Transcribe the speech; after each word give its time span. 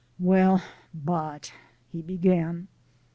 "Well, 0.17 0.63
but" 0.95 1.53
he 1.91 2.01
began. 2.01 2.69